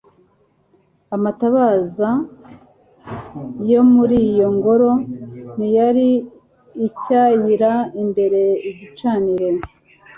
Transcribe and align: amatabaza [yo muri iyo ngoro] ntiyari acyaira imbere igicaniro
amatabaza 1.15 2.09
[yo 3.71 3.81
muri 3.93 4.17
iyo 4.31 4.47
ngoro] 4.55 4.91
ntiyari 5.55 6.09
acyaira 6.85 7.73
imbere 8.01 8.41
igicaniro 8.69 9.49